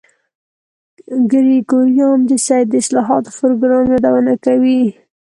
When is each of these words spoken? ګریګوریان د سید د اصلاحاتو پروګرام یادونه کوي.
ګریګوریان 1.31 2.19
د 2.29 2.31
سید 2.45 2.65
د 2.71 2.75
اصلاحاتو 2.83 3.29
پروګرام 3.39 3.85
یادونه 3.93 4.33
کوي. 4.45 4.81